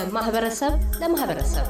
[0.00, 1.66] ከማህበረሰብ ለማህበረሰብ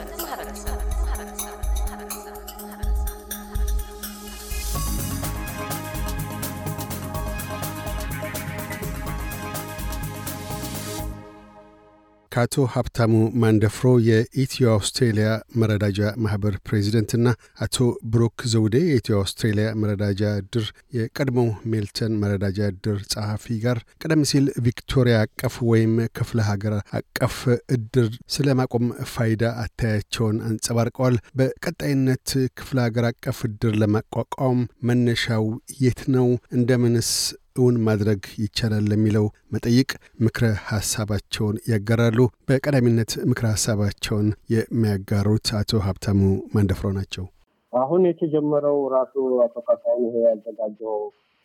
[12.40, 15.30] ከአቶ ሀብታሙ ማንደፍሮ የኢትዮ አውስትሬሊያ
[15.60, 17.26] መረዳጃ ማህበር ፕሬዚደንትና
[17.64, 17.76] አቶ
[18.12, 20.66] ብሩክ ዘውዴ የኢትዮ አውስትሬሊያ መረዳጃ እድር
[20.96, 27.36] የቀድሞው ሜልተን መረዳጃ እድር ጸሐፊ ጋር ቀደም ሲል ቪክቶሪያ አቀፍ ወይም ክፍለ ሀገር አቀፍ
[27.76, 32.26] እድር ስለ ማቆም ፋይዳ አታያቸውን አንጸባርቀዋል። በቀጣይነት
[32.58, 35.46] ክፍለ ሀገር አቀፍ እድር ለማቋቋም መነሻው
[35.82, 36.28] የት ነው?
[36.56, 37.12] እንደምንስ
[37.56, 39.90] እውን ማድረግ ይቻላል ለሚለው መጠይቅ
[40.24, 42.18] ምክረ ሀሳባቸውን ያጋራሉ።
[42.48, 46.20] በቀዳሚነት ምክረ ሀሳባቸውን የሚያጋሩት አቶ ሀብታሙ
[46.54, 47.26] ማንደፍሮ ናቸው።
[47.72, 50.96] አሁን የተጀመረው ራሱ አቶ ካሳሁን ይሄ ያዘጋጀው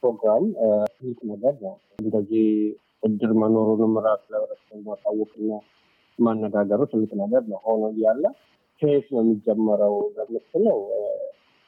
[0.04, 0.46] ፕሮግራም
[0.96, 2.46] ትልቅ ነገር ነው። እንደዚህ
[3.04, 5.52] እድር መኖሩንም ራሱ ለህብረተሰቡ ማሳወቅና
[6.20, 8.24] ማነጋገሩ ትልቅ ነገር ነው። ሆኖ እያለ
[8.82, 10.80] ከየት ነው የሚጀመረው ለምትለው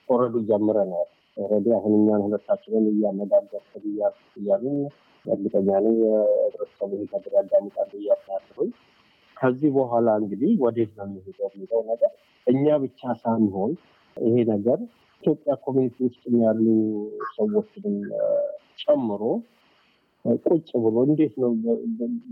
[0.10, 4.64] already ጀምረናል። already አሁን እኛን ሁለታችንን እያነጋገርን እያልኩት እያሉ
[5.26, 5.98] እርግጠኛ ነኝ
[6.44, 8.70] ህብረተሰቡ ነገር ያዳምጣሉ እያስናስሩኝ
[9.38, 12.12] ከዚህ በኋላ እንግዲህ ወዴት ነው የሚሄደው የሚለው ነገር
[12.48, 13.72] እኛ ብቻ ሳንሆን
[14.18, 14.80] ይሄ ነገር
[15.24, 16.66] ኢትዮጵያ community ውስጥ ያሉ
[17.36, 17.98] ሰዎችንም
[18.82, 19.22] ጨምሮ
[20.46, 21.52] ቁጭ ብሎ እንዴት ነው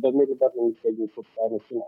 [0.02, 1.86] በሜልበርን የሚገኙ ኢትዮጵያኖች ነው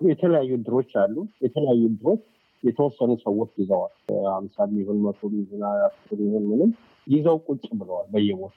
[0.00, 2.22] የተለያዩ እድሮች አሉ። የተለያዩ እድሮች
[2.62, 3.92] የተወሰኑ ሰዎች ይዘዋል።
[4.32, 6.70] አምሳ ሚሆን መቶ ሚሆን አስር ሚሆን ምንም
[7.06, 8.56] ይዘው ቁጭ ብለዋል በየቦታ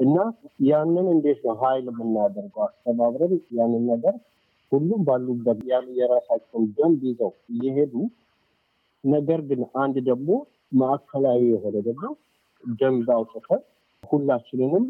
[0.00, 0.16] እና
[0.66, 2.62] ያንን እንዴት ነው ሀይል የምናደርገው?
[2.66, 4.14] አስተባብረን ያንን ነገር
[4.72, 7.94] ሁሉም ባሉበት ያሉ የራሳቸውን ደንብ ይዘው እየሄዱ
[9.04, 10.30] ነገር ግን አንድ ደግሞ
[10.72, 12.06] ማዕከላዊ የሆነ ደግሞ
[12.64, 13.62] ደንብ አውጥተን
[14.04, 14.84] ሁላችንንም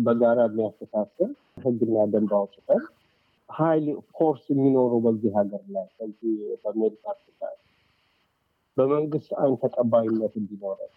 [0.00, 1.30] በጋራ የሚያስተሳስር
[1.64, 2.82] ህግና ደንብ አውጥተን
[3.50, 7.04] ሀይል force የሚኖረው በዚህ ሀገር ላይ በዚህ በአሜሪካ
[8.76, 10.90] በመንግስት አይን ተቀባይነት እንዲኖረን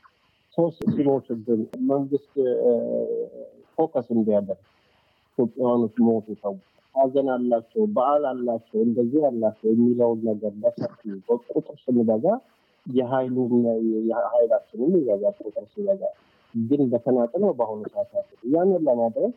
[0.58, 2.32] ሶስት ሲሞትብን መንግስት
[3.78, 4.64] focus እንዲያደርግ
[5.30, 6.54] ኢትዮጵያውያኖች ሞቱ ሰው
[6.96, 12.26] ሀዘን አላቸው፣ በዓል አላቸው፣ እንደዚህ አላቸው የሚለውን ነገር በሰፊ በቁጥር ስንበዛ
[12.86, 13.54] የሀይሉን
[14.08, 16.02] የሀይላችንን ይበዛል። ቁጥር ሲበዛ
[16.54, 18.12] ግን በተናጥል በአሁኑ ሰዓት
[18.54, 19.34] ያንን ለማድረግ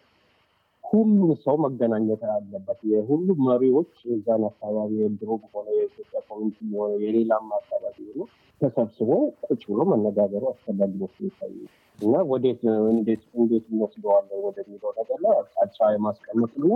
[0.84, 1.10] ሁሉም
[1.44, 8.22] ሰው መገናኘት አለበት። የሁሉም መሪዎች የዛን አካባቢ የእድሮም ሆነ የኢትዮጵያ community ሆነ የሌላም አካባቢ ሆኖ
[8.60, 9.09] ተሰብስቦ
[9.47, 11.54] ቁጭ ብሎ መነጋገሩ አስፈላጊ መስሎ ይታይ
[11.98, 12.60] እና ወዴት
[12.93, 16.70] እንዴት እንዴት እንወስደዋለን ወደሚለው ነገር ላይ አቅጣጫ የማስቀመጥና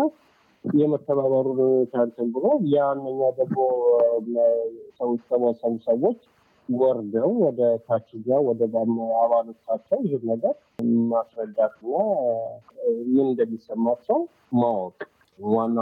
[0.65, 1.61] የመተባበሩን
[1.93, 3.59] ታንትን ብሎ ያንኛ ደግሞ
[4.99, 5.21] ሰዎች
[5.87, 6.19] ሰዎች
[6.75, 8.60] ወርደው ወደ ታችኛ ወደ
[9.19, 10.54] አባሎቻቸው ይህን ነገር
[11.10, 11.93] ማስረዳትና
[13.06, 14.19] ምን እንደሚሰማቸው
[14.56, 14.99] ማወቅ
[15.38, 15.78] ዋና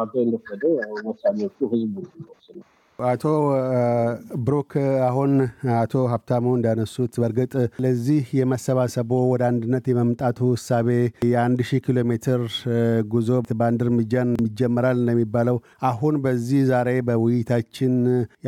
[1.04, 1.94] ወሳኞቹ ህዝቡ
[2.56, 2.66] ነው።
[2.98, 3.24] አቶ
[4.44, 4.72] ብሩክ
[5.06, 5.32] አሁን
[5.76, 7.52] አቶ ሀብታሙ እንዳነሱት በእርግጥ
[7.84, 10.88] ለዚህ የመሰባሰቡ ወደ አንድነት የመምጣቱ እሳቤ
[11.28, 12.42] የአንድ ሺህ ኪሎ ሜትር
[13.12, 15.56] ጉዞ በአንድ እርምጃን ይጀመራል ነው የሚባለው።
[15.90, 17.96] አሁን በዚህ ዛሬ በውይይታችን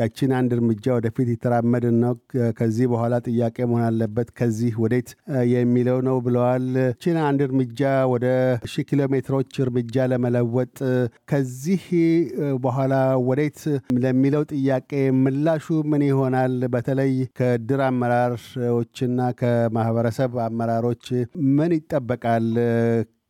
[0.01, 2.15] ያችን አንድ እርምጃ ወደፊት የተራመድን ነው።
[2.59, 5.11] ከዚህ በኋላ ጥያቄ መሆን አለበት ከዚህ ወዴት
[5.53, 6.65] የሚለው ነው ብለዋል።
[7.03, 7.83] ችን አንድ እርምጃ
[8.13, 8.25] ወደ
[8.71, 10.73] ሺህ ኪሎ ሜትሮች እርምጃ ለመለወጥ
[11.31, 11.83] ከዚህ
[12.63, 12.93] በኋላ
[13.27, 13.61] ወዴት
[14.03, 16.53] ለሚለው ጥያቄ ምላሹ ምን ይሆናል?
[16.73, 21.05] በተለይ ከድር አመራሮችና ከማህበረሰብ አመራሮች
[21.57, 22.47] ምን ይጠበቃል?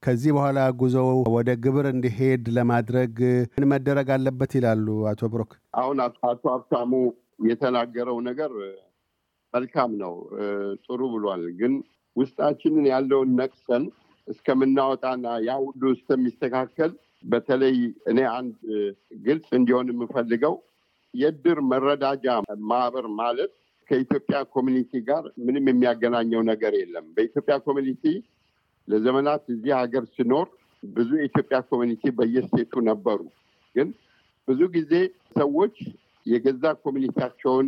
[0.03, 0.95] ከዚህ በኋላ ጉዞ
[1.35, 3.13] ወደ ግብር እንዲሄድ ለማድረግ
[3.55, 5.51] ምን መደረግ አለበት ይላሉ አቶ ብሩክ?
[5.79, 6.17] አሁን አቶ
[6.47, 6.91] ሀብታሙ
[7.47, 8.51] የተናገረው ነገር
[9.53, 10.13] መልካም ነው፣
[10.85, 11.73] ጥሩ ብሏል። ግን
[12.15, 13.83] ውስጣችንን ያለውን ነቅሰን
[14.27, 16.91] እስከምናወጣና ያ ሁሉ እስከሚስተካከል
[17.23, 17.75] በተለይ
[18.11, 18.55] እኔ አንድ
[19.25, 20.55] ግልጽ እንዲሆን የምፈልገው
[21.17, 22.25] የእድር መረዳጃ
[22.69, 23.51] ማህበር ማለት
[23.89, 28.03] ከኢትዮጵያ community ጋር ምንም የሚያገናኘው ነገር የለም። በኢትዮጵያ community
[28.87, 30.47] ለዘመናት እዚህ ሀገር ስኖር
[30.83, 33.19] ብዙ የኢትዮጵያ community በየ state ኡ ነበሩ።
[33.75, 33.87] ግን
[34.47, 34.93] ብዙ ጊዜ
[35.37, 35.75] ሰዎች
[36.25, 37.67] የገዛ community ያቸውን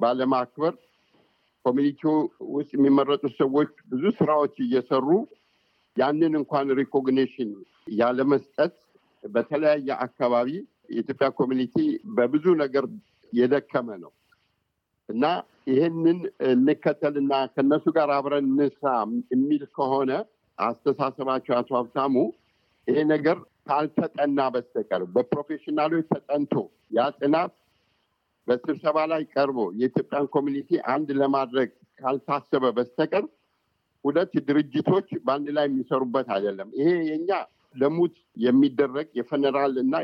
[0.00, 0.74] ባለማክበር
[1.64, 2.14] community ው
[2.54, 5.08] ውስጥ የሚመረጡ ሰዎች ብዙ ስራዎች እየሰሩ
[5.96, 7.50] ያንን እንኳን recognition
[8.00, 8.74] ያለመስጠት
[9.24, 10.50] በተለያየ አካባቢ
[10.88, 11.76] የኢትዮጵያ community
[12.16, 12.84] በብዙ ነገር
[13.32, 14.12] የደከመ ነው
[15.08, 15.24] እና
[15.70, 16.18] ይህንን
[16.48, 18.88] እንከተልና ከነሱ ጋር አብረን እንስራ
[19.32, 20.12] የሚል ከሆነ
[20.58, 22.14] አስተሳሰባቸው አቶ ሀብታሙ
[22.88, 23.38] ይሄ ነገር
[23.68, 26.52] ካልተጠና በስተቀር በ professional ኦች ተጠንቶ
[26.96, 27.52] ያ ጥናት
[28.48, 33.24] በስብሰባ ላይ ቀርቦ የኢትዮጵያን community አንድ ለማድረግ ካልታሰበ በስተቀር
[34.04, 37.30] ሁለት ድርጅቶች በአንድ ላይ የሚሰሩበት አይደለም። ይሄ የኛ
[37.74, 38.14] ለሙት
[38.44, 39.94] የሚደረግ የ funeral እና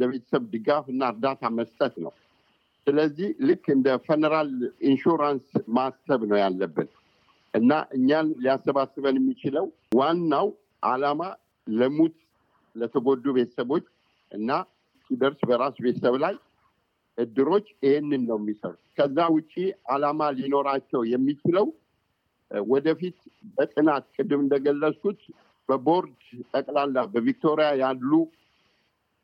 [0.00, 2.12] ለቤተሰብ ድጋፍ እና እርዳታ መስጠት ነው።
[2.86, 4.50] ስለዚህ ልክ እንደ funeral
[4.88, 6.88] insurance ማሰብ ነው ያለብን
[7.54, 9.66] እና እኛን ሊያሰባስበን የሚችለው
[9.96, 10.48] ዋናው
[10.86, 11.22] አላማ
[11.66, 12.16] ለሙት
[12.76, 13.84] ለተጎዱ ቤተሰቦች
[14.32, 14.50] እና
[15.10, 16.34] ሲደርስ በራሱ ቤተሰብ ላይ
[17.18, 19.52] እድሮች ይህንን ነው የሚሰሩት። ከዛ ውጭ
[19.92, 21.66] አላማ ሊኖራቸው የሚችለው
[22.68, 23.16] ወደፊት
[23.56, 25.20] በጥናት ቅድም እንደገለጽኩት
[25.68, 26.18] በቦርድ
[26.52, 28.10] ጠቅላላ በቪክቶሪያ ያሉ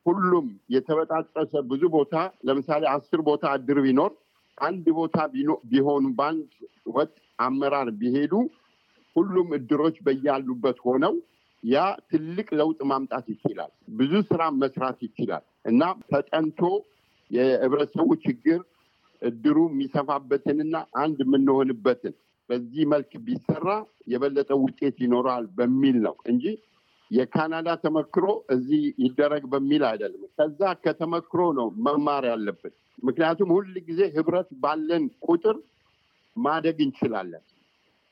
[0.07, 2.15] ሁሉም የተበጣጠሰ ብዙ ቦታ
[2.47, 4.13] ለምሳሌ አስር ቦታ እድር ቢኖር
[4.59, 5.17] አንድ ቦታ
[5.71, 6.51] ቢሆኑ በአንድ
[6.97, 8.33] ወጥ አመራር ቢሄዱ
[9.17, 11.15] ሁሉም እድሮች በያሉበት ሆነው
[11.63, 11.79] ያ
[12.11, 16.61] ትልቅ ለውጥ ማምጣት ይችላል። ብዙ ስራ መስራት ይችላል እና ተጠንቶ
[17.31, 18.61] የህብረተሰቡ ችግር
[19.23, 22.15] እድሩ የሚሰፋበትንና አንድ የምንሆንበትን
[22.51, 23.69] በዚህ መልክ ቢሰራ
[24.13, 26.45] የበለጠ ውጤት ይኖረዋል በሚል ነው እንጂ
[27.11, 34.51] የካናዳ ተመክሮ እዚህ ይደረግ በሚል አይደለም። ከዛ ከተመክሮ ነው መማር ያለብን። ምክንያቱም ሁል ጊዜ ህብረት
[34.63, 35.57] ባለን ቁጥር
[36.37, 37.43] ማደግ እንችላለን።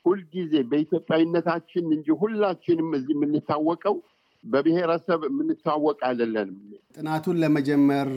[0.05, 3.95] ሁልጊዜ በኢትዮጵያዊነታችን እንጂ ሁላችንም እዚህ የምንታወቀው
[4.43, 6.59] በብሔረሰብ የምንታወቅ አይደለንም።
[6.95, 8.09] ጥናቱን ለመጀመር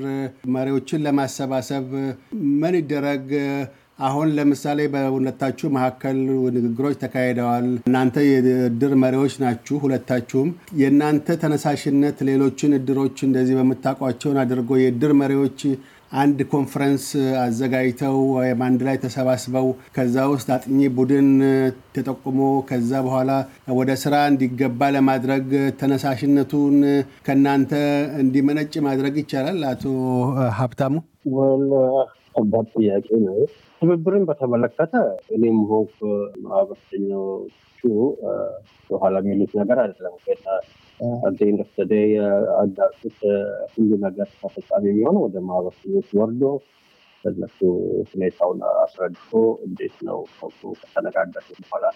[0.55, 1.89] መሪዎችን ለማሰባሰብ
[2.61, 3.27] ምን ይደረግ?
[3.99, 6.17] አሁን ለምሳሌ በሁለታችሁ መካከል
[6.57, 10.49] ንግግሮች ተካሂደዋል። እናንተ የእድር መሪዎች ናችሁ ሁለታችሁም።
[10.81, 15.61] የእናንተ ተነሳሽነት ሌሎችን እድሮች እንደዚህ በምታውቋቸውን አድርጎ የእድር መሪዎች
[16.15, 17.05] አንድ ኮንፈረንስ
[17.45, 19.67] አዘጋጅተው ወይም አንድ ላይ ተሰባስበው
[19.97, 21.31] ከዛ ውስጥ አጥኚ ቡድን
[21.97, 23.31] ተጠቁሞ ከዛ በኋላ
[23.79, 25.49] ወደ ስራ እንዲገባ ለማድረግ
[25.81, 26.77] ተነሳሽነቱን
[27.27, 27.73] ከእናንተ
[28.23, 29.85] እንዲመነጭ ማድረግ ይቻላል። አቶ
[30.61, 30.95] ሀብታሙ
[32.35, 33.39] ከባድ ጥያቄ ነው።
[33.83, 34.93] ትብብርን በተመለከተ
[35.35, 35.99] እኔም ሆንኩ
[36.45, 37.81] ማህበረተኞቹ
[38.91, 40.15] በኋላ የሚሉት ነገር አይደለም።
[41.47, 41.93] እንደፍተደ
[42.63, 43.19] እንዳልኩት
[43.75, 46.43] ሁሉ ነገር ተፈጻሚ የሚሆነው ወደ ማህበረተኞች ወርዶ
[47.25, 47.59] እነሱ
[48.11, 49.31] ሁኔታውን አስረድቶ
[49.67, 50.19] እንዴት ነው
[50.81, 51.87] ከተነጋገር በኋላ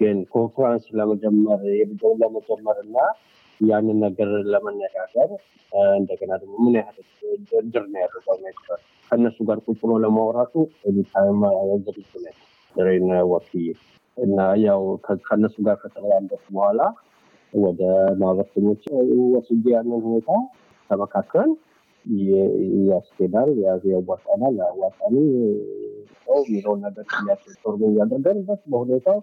[0.00, 2.96] ግን ኮንፈረንስ ለመጀመር የብደውን ለመጀመር እና
[3.60, 5.30] ያንን ነገር ለመነጋገር
[5.98, 6.98] እንደገና ደግሞ ምን ያህል
[7.72, 8.36] ድር ነው ያደርገው
[9.10, 10.54] ከእነሱ ጋር ቁጭ ብሎ ለማውራቱ
[11.10, 11.40] ታይም
[11.86, 12.28] ዝግጁ ነ
[12.74, 13.66] ድሬን ወክዬ
[14.16, 14.82] እና ያው
[15.26, 16.80] ከእነሱ ጋር ከተነጋገርኩ በኋላ
[17.52, 17.80] ወደ
[18.20, 18.82] ማህበረተኞች
[19.34, 20.30] ወስጄ ያንን ሁኔታ
[20.90, 21.52] ተመካክረን
[22.90, 23.50] ያስኬዳል፣
[23.90, 24.56] ያዋጣናል፣
[26.24, 27.42] ሰው የሚለውን ነገር ጥያቄ
[27.88, 29.18] እያደረገንበት በሁኔታው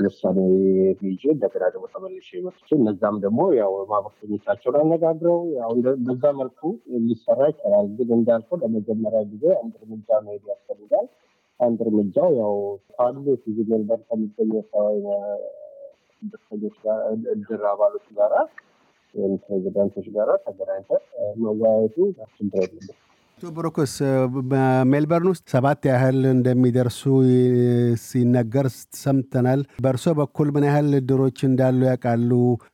[0.00, 0.38] ውሳኔ
[1.06, 5.38] ይዤ እንደገና ደግሞ ተመልሼ መጥቼ እነዛም ደግሞ ያው ማህበረተኞቻቸውን አነጋግረው
[6.06, 6.60] በዛ መልኩ
[7.06, 11.08] ሊሰራ ይችላል። ግን እንዳልከው ለመጀመሪያ ጊዜ አንድ እርምጃ መሄድ ያስፈልጋል።
[11.60, 12.54] አንድ እርምጃው ያው
[12.94, 14.52] ካሉ የፊዚ ሜልበር ከሚገኙ
[16.22, 17.00] ስደተኞች ጋር
[17.34, 18.34] እድር አባሎች ጋራ
[19.14, 21.02] ወይም ፕሬዚዳንቶች ጋራ ተገናኝተን
[21.42, 21.96] መወያየቱ
[22.36, 22.96] ችግር የለበት።
[23.38, 23.94] ብሩክስ
[24.46, 27.00] በሜልበርን ውስጥ ሰባት ያህል እንደሚደርሱ
[28.04, 28.66] ሲነገር
[29.00, 32.30] ሰምተናል። በእርሶ በኩል ምን ያህል እድሮች እንዳሉ ያውቃሉ?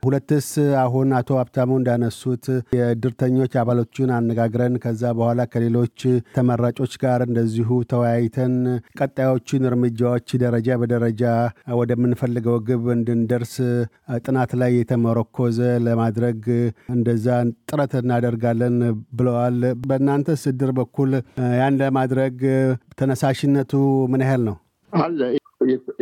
[0.06, 0.49] ሁለትስ
[0.82, 2.44] አሁን አቶ ሀብታሙ እንዳነሱት
[2.76, 5.99] የእድርተኞች አባሎችን አነጋግረን ከዛ በኋላ ከሌሎች
[6.37, 8.55] ተመራጮች ጋር እንደዚሁ ተወያይተን
[9.00, 11.26] ቀጣዮቹን እርምጃዎች ደረጃ በደረጃ
[11.81, 13.57] ወደምንፈልገው ግብ እንድንደርስ
[14.23, 16.40] ጥናት ላይ የተመረኮዘ ለማድረግ
[16.95, 17.26] እንደዛ
[17.69, 18.78] ጥረት እናደርጋለን
[19.19, 21.11] ብለዋል። በእናንተስ እድር በኩል
[21.59, 22.37] ያን ለማድረግ
[22.99, 23.73] ተነሳሽነቱ
[24.12, 24.56] ምን ያህል ነው?
[24.92, 25.21] አለ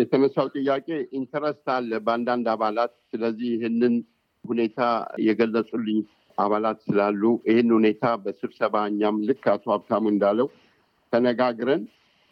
[0.00, 0.86] የተነሳው ጥያቄ
[1.18, 3.94] interest አለ በአንዳንድ አባላት። ስለዚህ ይህንን
[4.44, 4.80] ሁኔታ
[5.26, 5.98] የገለጹልኝ
[6.38, 10.46] አባላት ስላሉ ይህን ሁኔታ በስብሰባ እኛም ልክ አቶ ሀብታሙ እንዳለው
[11.12, 11.82] ተነጋግረን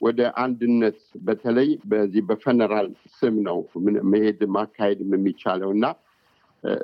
[0.01, 3.59] ወደ አንድነት በተለይ በዚህ በፌነራል ስም ነው
[4.13, 5.87] መሄድ ማካሄድም የሚቻለው እና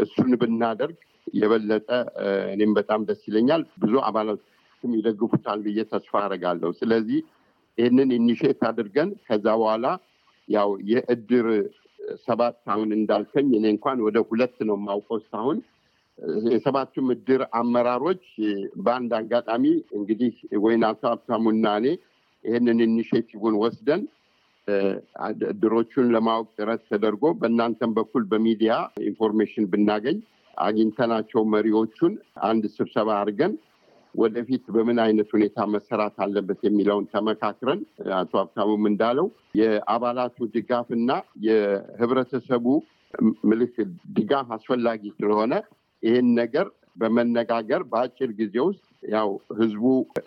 [0.01, 0.99] እሱን ብናደርግ
[1.35, 1.89] የበለጠ
[2.55, 4.43] እኔም በጣም ደስ ይለኛል። ብዙ አባላት
[4.95, 7.21] ይደግፉታል ብዬ ተስፋ አደርጋለሁ። ስለዚህ
[7.79, 9.87] ይህንን ኢኒሽት አድርገን ከዛ በኋላ
[10.49, 11.47] ያው የእድር
[12.27, 15.59] ሰባት አሁን እንዳልከኝ እኔ እንኳን ወደ ሁለት ነው የማውቀው እስካሁን
[16.49, 18.25] የሰባቱም እድር አመራሮች
[18.85, 19.65] በአንድ አጋጣሚ
[19.99, 21.03] እንግዲህ ወይን አቶ
[21.75, 21.87] እኔ
[22.45, 24.03] ይህንን initiative ን ወስደን
[25.49, 28.75] እድሮቹን ለማወቅ ጥረት ተደርጎ በእናንተም በኩል በሚዲያ
[29.09, 30.19] information ብናገኝ
[30.57, 32.13] አግኝተናቸው መሪዎቹን
[32.49, 33.55] አንድ ስብሰባ አድርገን
[34.15, 37.81] ወደፊት በምን አይነት ሁኔታ መሰራት አለበት የሚለውን ተመካክረን
[38.19, 39.27] አቶ ሀብታሙም እንዳለው
[39.61, 41.11] የአባላቱ ድጋፍ እና
[41.49, 42.67] የህብረተሰቡ
[43.51, 43.75] ምልክ
[44.17, 45.53] ድጋፍ አስፈላጊ ስለሆነ
[46.03, 46.67] ይህን ነገር
[46.97, 48.83] በመነጋገር በአጭር ጊዜ ውስጥ
[49.15, 49.29] ያው
[49.59, 49.85] ህዝቡ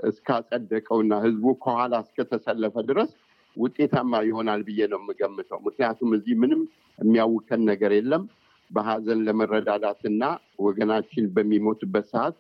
[0.10, 3.12] እስካጸደቀው እና ህዝቡ ከኋላ እስከተሰለፈ ድረስ
[3.58, 6.62] ውጤታማ ይሆናል ብዬ ነው የምገምተው። ምክንያቱም እዚህ ምንም
[7.00, 8.24] የሚያውከን ነገር የለም።
[8.72, 10.24] በሀዘን ለመረዳዳትና
[10.60, 12.38] ወገናችን በሚሞትበት ሰዓት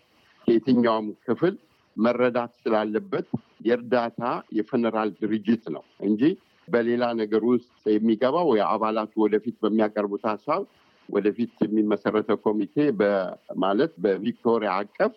[0.47, 1.55] ከየትኛውም ክፍል
[1.97, 3.27] መረዳት ስላለበት
[3.65, 4.21] የእርዳታ
[4.57, 6.21] የ funeral ድርጅት ነው እንጂ
[6.67, 10.61] በሌላ ነገር ውስጥ የሚገባው የአባላቱ ወደፊት በሚያቀርቡት ሀሳብ
[11.09, 15.13] ወደፊት የሚመሰረተው ኮሚቴ በማለት በቪክቶሪያ አቀፍ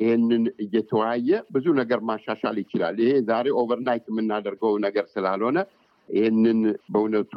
[0.00, 5.58] ይህንን እየተወያየ ብዙ ነገር ማሻሻል ይችላል። ይሄ ዛሬ overnight የምናደርገው ነገር ስላልሆነ
[6.08, 6.60] ይህንን
[6.92, 7.34] በእውነቱ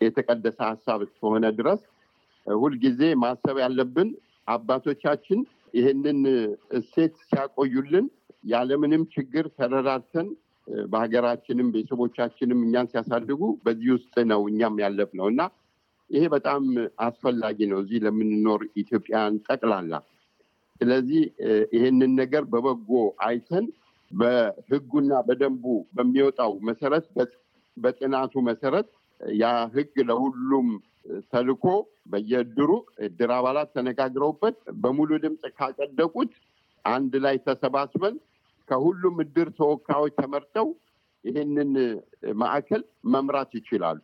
[0.00, 1.80] የተቀደሰ ሀሳብ እስከሆነ ድረስ
[2.46, 4.08] ሁልጊዜ ማሰብ ያለብን
[4.48, 5.40] አባቶቻችን
[5.74, 6.20] ይህንን
[6.78, 8.06] እሴት ሲያቆዩልን
[8.44, 10.28] ያለምንም ችግር ተረዳድተን
[10.86, 15.42] በሀገራችንም ቤተሰቦቻችንም እኛን ሲያሳድጉ በዚህ ውስጥ ነው እኛም ያለፍ ነው እና
[16.10, 16.62] ይሄ በጣም
[17.06, 19.92] አስፈላጊ ነው እዚህ ለምንኖር ኢትዮጵያን ጠቅላላ።
[20.80, 21.22] ስለዚህ
[21.74, 22.90] ይህንን ነገር በበጎ
[23.26, 23.66] አይተን
[24.10, 25.64] በህጉና በደንቡ
[25.96, 27.06] በሚወጣው መሰረት
[27.76, 28.88] በጥናቱ መሰረት
[29.40, 30.68] ያ ህግ ለሁሉም
[31.32, 31.64] ተልኮ
[32.06, 32.70] በየእድሩ
[33.06, 36.32] እድር አባላት ተነጋግረውበት በሙሉ ድምፅ ካጸደቁት
[36.84, 38.16] አንድ ላይ ተሰባስበን
[38.68, 40.68] ከሁሉም እድር ተወካዮች ተመርጠው
[41.24, 41.70] ይህንን
[42.42, 42.82] ማዕከል
[43.14, 44.02] መምራት ይችላሉ።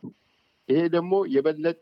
[0.69, 1.81] ይሄ ደግሞ የበለጠ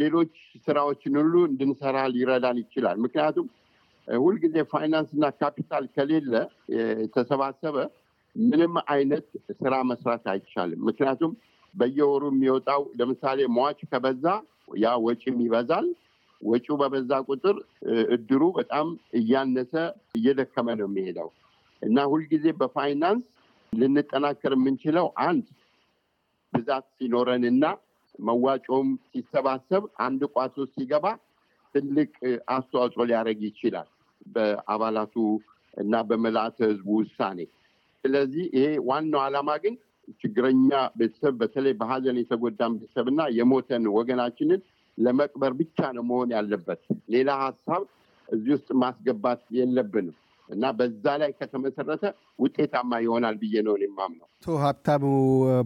[0.00, 0.32] ሌሎች
[0.64, 3.46] ስራዎችን ሁሉ እንድንሰራ ሊረዳን ይችላል። ምክንያቱም
[4.08, 6.34] ሁልጊዜ ፋይናንስ እና ካፒታል ከሌለ
[6.76, 7.76] የተሰባሰበ
[8.36, 9.26] ምንም አይነት
[9.60, 11.32] ስራ መስራት አይቻልም። ምክንያቱም
[11.74, 14.24] በየወሩ የሚወጣው ለምሳሌ ሟች ከበዛ
[14.78, 15.86] ያ ወጪም ይበዛል።
[16.40, 17.56] ወጪው በበዛ ቁጥር
[18.14, 18.88] እድሩ በጣም
[19.20, 19.72] እያነሰ
[20.18, 21.28] እየደከመ ነው የሚሄደው
[21.82, 23.24] እና ሁልጊዜ በፋይናንስ
[23.72, 25.46] ልንጠናከር የምንችለው አንድ
[26.52, 27.64] ብዛት ሲኖረን እና
[28.20, 30.20] መዋጮም ሲሰባሰብ አንድ
[30.56, 31.06] ውስጥ ሲገባ
[31.74, 32.10] ትልቅ
[32.54, 33.88] አስተዋጽኦ ሊያደርግ ይችላል
[34.26, 35.14] በአባላቱ
[35.74, 37.40] እና በመላእተ ህዝቡ ውሳኔ።
[38.04, 39.74] ስለዚህ ይሄ ዋናው ዓላማ ግን
[40.22, 44.60] ችግረኛ ቤተሰብ በተለይ በሀዘን የተጎዳን ቤተሰብ እና የሞተን ወገናችንን
[44.98, 47.82] ለመቅበር ብቻ ነው መሆን ያለበት። ሌላ ሀሳብ
[48.28, 50.16] እዚህ ውስጥ ማስገባት የለብንም
[50.48, 52.04] እና በዛ ላይ ከተመሰረተ
[52.38, 55.04] ውጤታማ ይሆናል ብዬ ነው የማምነው። አቶ ሀብታሙ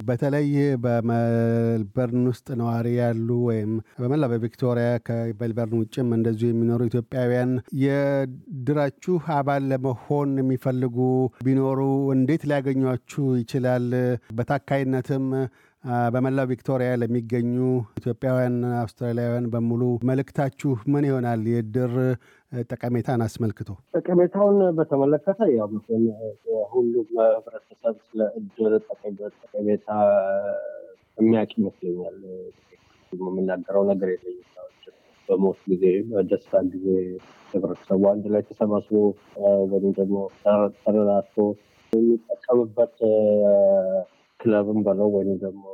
[0.04, 0.48] በተለይ
[0.84, 7.52] በሜልበርን ውስጥ ነዋሪ ያሉ ወይም በመላ በቪክቶሪያ ከሜልበርን ውጭም እንደዚሁ የሚኖሩ ኢትዮጵያውያን
[7.84, 10.98] የድራችሁ አባል ለመሆን የሚፈልጉ
[11.44, 11.80] ቢኖሩ
[12.16, 13.86] እንዴት ሊያገኟችሁ ይችላል?
[14.38, 15.26] በታካይነትም
[16.14, 17.54] በመላው ቪክቶሪያ ለሚገኙ
[18.00, 21.40] ኢትዮጵያውያን፣ አውስትራሊያውያን በሙሉ መልእክታችሁ ምን ይሆናል?
[21.50, 21.94] የእድር
[22.52, 25.68] ጠቀሜታን አስመልክቶ ጠቀሜታውን በተመለከተ ያው
[26.72, 28.72] ሁሉም ህብረተሰብ ስለ እድር
[29.42, 29.88] ጠቀሜታ
[31.18, 32.18] የሚያውቅ ይመስለኛል።
[33.12, 34.48] የምናገረው ነገር የለኝም።
[35.28, 36.86] በሞት ጊዜ፣ በደስታ ጊዜ
[37.52, 38.92] ህብረተሰቡ አንድ ላይ ተሰባስቦ
[39.72, 40.16] ወይም ደግሞ
[40.78, 41.36] ተረራቶ
[41.92, 42.96] የሚጠቀምበት
[44.40, 45.64] ክለብም በለው ወይም ደግሞ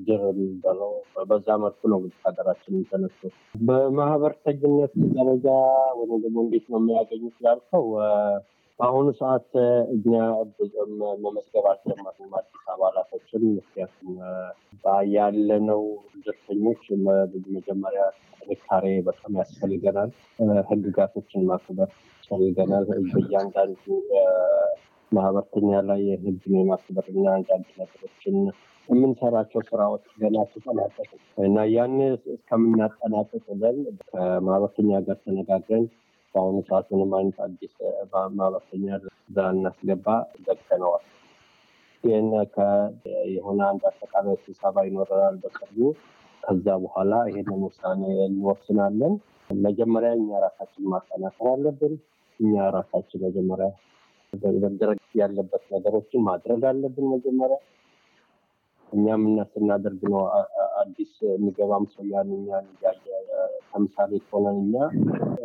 [0.00, 0.92] ድር የሚባለው
[1.28, 3.22] በዛ መልኩ ነው ሀገራችን ተነስቶ
[3.62, 5.46] በማህበርተኝነት ደረጃ
[5.98, 7.86] ወይም ደግሞ እንዴት ነው የሚያገኙት ያልከው
[8.78, 9.50] በአሁኑ ሰዓት
[9.94, 10.12] እኛ
[10.54, 14.14] ብዙም መመዝገብ አልጀመርንም አዲስ አባላቶችን። ምክንያቱም
[15.12, 15.82] ያለነው
[16.24, 16.82] ድርተኞች
[17.56, 18.04] መጀመሪያ
[18.40, 20.10] ጥንካሬ በጣም ያስፈልገናል።
[20.70, 23.84] ህግጋቶችን ማክበር ያስፈልገናል። በእያንዳንዱ
[25.12, 28.36] ማህበርተኛ ላይ ህግን የማክበርና አንዳንድ ነገሮችን
[28.88, 31.96] የምንሰራቸው ስራዎች ገና ተጠናቀቁ እና ያን
[32.30, 33.78] እስከምናጠናቀቅ ብለን
[34.10, 35.84] ከማህበርተኛ ጋር ተነጋግረን
[36.34, 37.74] በአሁኑ ሰዓት ምንም አይነት አዲስ
[38.34, 38.86] ማህበርተኛ
[39.22, 40.06] እዛ እናስገባ
[40.46, 41.04] ዘግተነዋል።
[42.04, 42.26] ግን
[43.34, 45.78] የሆነ አንድ አጠቃላይ ስብሰባ ይኖረናል በቅርቡ።
[46.42, 49.12] ከዛ በኋላ ይሄንን ውሳኔ እንወስናለን።
[49.50, 51.94] መጀመሪያ እኛ ራሳችን ማጠናከር አለብን።
[52.40, 53.68] እኛ ራሳችን መጀመሪያ
[54.64, 57.58] መደረግ ያለበት ነገሮችን ማድረግ አለብን። መጀመሪያ
[58.92, 60.22] እኛም እና ስናደርግ ነው
[60.80, 62.66] አዲስ የሚገባም ሰው ያን እኛን
[63.72, 64.74] ተምሳሌ ሆነን እኛ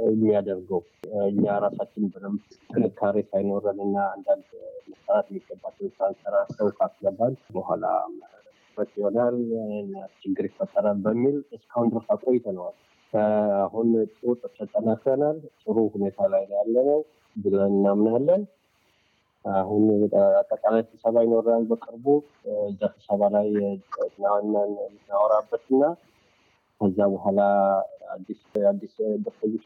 [0.08, 0.82] የሚያደርገው
[1.28, 2.40] እኛ ራሳችን በደንብ
[2.70, 4.48] ጥንካሬ ሳይኖረን እና አንዳንድ
[4.90, 7.86] መሰራት የሚገባቸውን ሳንሰራ ሰው ካስገባል በኋላ
[8.78, 9.38] በት ይሆናል
[10.22, 12.76] ችግር ይፈጠራል በሚል እስካሁን ድረስ አቆይተነዋል።
[13.64, 17.00] አሁን ጥሩ ተጠናክረናል። ጥሩ ሁኔታ ላይ ያለ ነው
[17.36, 18.42] ብለን እናምናለን።
[19.56, 19.84] አሁን
[20.34, 22.06] አጠቃላይ ስብሰባ ይኖራል በቅርቡ።
[22.66, 23.48] እዛ ስብሰባ ላይ
[24.90, 25.84] እናወራበት እና
[26.82, 27.40] ከዛ በኋላ
[28.16, 28.96] አዲስ አዲስ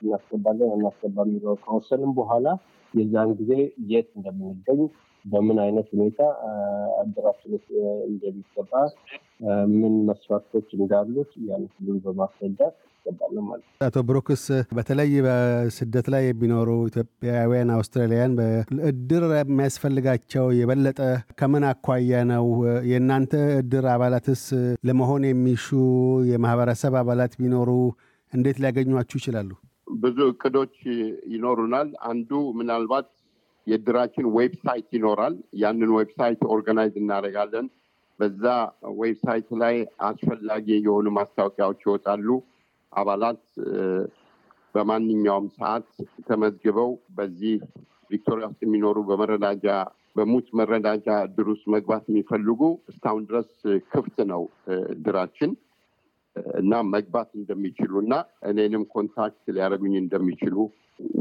[0.01, 2.45] እናስገባለን እናስገባ የሚለው ከወሰንም በኋላ
[2.93, 3.51] የዛን ጊዜ
[3.91, 4.81] የት እንደምንገኝ
[5.25, 6.19] በምን አይነት ሁኔታ
[7.01, 7.51] አደራችን
[8.07, 8.71] እንደሚገባ
[9.73, 14.43] ምን መስፈርቶች እንዳሉት ያን ሁሉን በማስረዳት ይገባለን ማለት ነው። አቶ ብሩክስ
[14.77, 18.33] በተለይ በስደት ላይ የሚኖሩ ኢትዮጵያውያን አውስትራሊያን
[18.89, 20.99] እድር የሚያስፈልጋቸው የበለጠ
[21.39, 22.45] ከምን አኳያ ነው?
[22.91, 24.43] የእናንተ እድር አባላትስ
[24.83, 25.67] ለመሆን የሚሹ
[26.31, 27.69] የማህበረሰብ አባላት ቢኖሩ
[28.33, 29.49] እንዴት ሊያገኟችሁ ይችላሉ?
[29.97, 30.75] ብዙ እቅዶች
[31.33, 33.07] ይኖሩናል። አንዱ ምናልባት
[33.67, 37.67] የእድራችን website ይኖራል። ያንን website organize እናደርጋለን።
[38.19, 38.43] በዛ
[39.01, 39.75] website ላይ
[40.07, 42.27] አስፈላጊ የሆኑ ማስታወቂያዎች ይወጣሉ።
[42.93, 43.43] አባላት
[44.75, 45.87] በማንኛውም ሰዓት
[46.27, 47.55] ተመዝግበው በዚህ
[48.11, 49.67] ቪክቶሪያ ውስጥ የሚኖሩ በመረዳጃ
[50.15, 53.51] በሙት መረዳጃ እድር ውስጥ መግባት የሚፈልጉ እስካሁን ድረስ
[53.93, 54.41] ክፍት ነው
[54.93, 55.51] እድራችን
[56.61, 58.13] እና መግባት እንደሚችሉ እና
[58.49, 60.55] እኔንም contact ሊያደርጉኝ እንደሚችሉ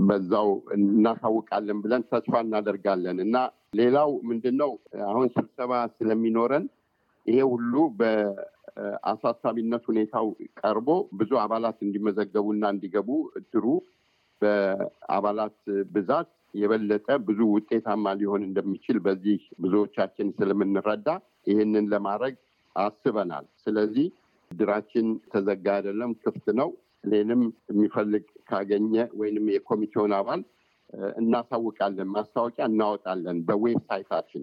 [0.08, 3.36] በዛው እናሳውቃለን ብለን ተስፋ እናደርጋለን እና
[3.74, 4.70] ሌላው ምንድን ነው
[5.08, 6.64] አሁን ስብሰባ ስለሚኖረን
[7.26, 10.26] ይሄ ሁሉ በአሳሳቢነት ሁኔታው
[10.60, 10.88] ቀርቦ
[11.20, 13.08] ብዙ አባላት እንዲመዘገቡና እንዲገቡ
[13.40, 13.64] እድሩ
[14.42, 15.58] በአባላት
[15.94, 21.08] ብዛት የበለጠ ብዙ ውጤታማ ሊሆን እንደሚችል በዚህ ብዙዎቻችን ስለምንረዳ
[21.46, 22.34] ይህንን ለማድረግ
[22.76, 24.06] አስበናል። ስለዚህ
[24.50, 26.70] እድራችን ተዘጋ አይደለም፣ ክፍት ነው።
[27.04, 28.88] እኔንም የሚፈልግ ካገኘ
[29.20, 30.40] ወይንም የኮሚቴውን አባል
[31.20, 34.42] እናሳውቃለን፣ ማስታወቂያ እናወጣለን በዌብሳይታችን።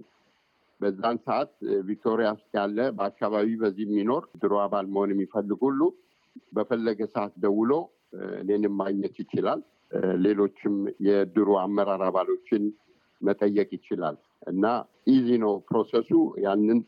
[0.80, 1.50] በዛን ሰዓት
[1.88, 5.80] ቪክቶሪያ ውስጥ ያለ በአካባቢ በዚህ የሚኖር የእድሩ አባል መሆን የሚፈልግ ሁሉ
[6.56, 7.72] በፈለገ ሰዓት ደውሎ
[8.40, 9.60] እኔንም ማግኘት ይችላል።
[10.24, 10.74] ሌሎችም
[11.06, 12.64] የእድሩ አመራር አባሎችን
[13.20, 14.64] መጠየቅ ይችላል እና
[15.12, 16.10] easy ነው process ኡ።
[16.44, 16.80] ያንን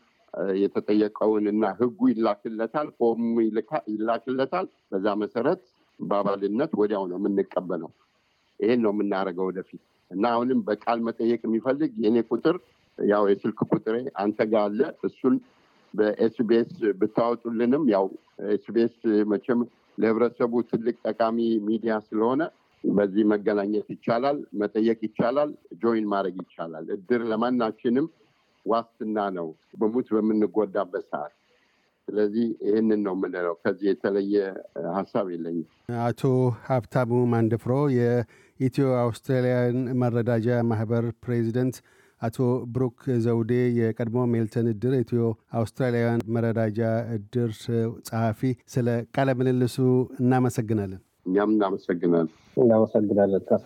[0.61, 3.33] የተጠየቀውን እና ህጉ ይላክለታል፣ ፎርሙ
[3.93, 5.61] ይላክለታል። በዛ መሰረት
[5.99, 7.91] በአባልነት ወዲያው ነው የምንቀበለው።
[8.59, 12.55] ይሄን ነው የምናደርገው ወደፊት እና አሁንም በቃል መጠየቅ የሚፈልግ የኔ ቁጥር
[12.99, 15.35] ያው የስልክ ቁጥሬ አንተ ጋር አለ። እሱን
[15.93, 18.05] በ SBS ብታወጡልንም ያው
[18.51, 18.95] SBS
[19.31, 19.61] መቼም
[19.97, 22.41] ለህብረተሰቡ ትልቅ ጠቃሚ ሚዲያ ስለሆነ
[22.83, 25.49] በዚህ መገናኘት ይቻላል፣ መጠየቅ ይቻላል፣
[25.81, 28.05] join ማድረግ ይቻላል። እድር ለማናችንም
[28.65, 29.47] ዋስትና ነው
[29.79, 31.33] በሙት በምንጎዳበት ሰዓት።
[32.07, 34.35] ስለዚህ ይህንን ነው የምንለው። ከዚህ የተለየ
[34.95, 35.67] ሀሳብ የለኝም።
[36.03, 36.21] አቶ
[36.67, 41.77] ሀብታሙ ማንደፍሮ የኢትዮ አውስትራሊያን መረዳጃ ማህበር ፕሬዚደንት፣
[42.21, 42.37] አቶ
[42.73, 45.21] ብሩክ ዘውዴ የቀድሞ ሜልተን እድር ኢትዮ
[45.59, 46.79] አውስትራሊያውያን መረዳጃ
[47.15, 47.51] እድር
[48.07, 48.41] ጸሐፊ፣
[48.73, 49.77] ስለ ቃለ ምልልሱ
[50.21, 53.65] እናመሰግናለን። እኛም እናመሰግናለን። እናመሰግናለን ከሳ